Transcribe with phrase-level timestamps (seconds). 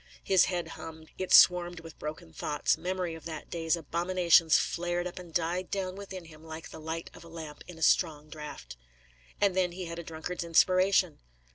[0.23, 5.19] His head hummed; it swarmed with broken thoughts; memory of that day's abominations flared up
[5.19, 8.77] and died down within him like the light of a lamp in a strong draught.
[9.39, 11.19] And then he had a drunkard's inspiration.